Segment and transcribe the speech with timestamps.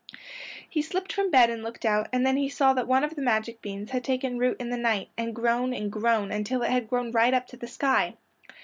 [0.67, 3.21] He slipped from bed and looked out, and then he saw that one of the
[3.21, 6.89] magic beans had taken root in the night and grown and grown until it had
[6.89, 8.15] grown right up to the sky.